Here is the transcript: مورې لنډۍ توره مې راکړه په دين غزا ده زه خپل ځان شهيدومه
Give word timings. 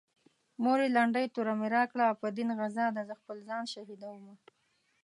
مورې 0.63 0.87
لنډۍ 0.95 1.25
توره 1.33 1.53
مې 1.59 1.67
راکړه 1.75 2.07
په 2.21 2.27
دين 2.37 2.49
غزا 2.59 2.87
ده 2.95 3.01
زه 3.09 3.13
خپل 3.21 3.37
ځان 3.49 3.63
شهيدومه 3.73 4.35